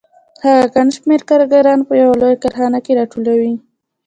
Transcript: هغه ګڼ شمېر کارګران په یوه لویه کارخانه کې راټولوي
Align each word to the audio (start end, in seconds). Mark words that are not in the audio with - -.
هغه 0.43 0.65
ګڼ 0.75 0.87
شمېر 0.97 1.21
کارګران 1.29 1.79
په 1.87 1.93
یوه 2.01 2.15
لویه 2.21 2.41
کارخانه 2.43 2.79
کې 2.85 2.97
راټولوي 2.99 3.53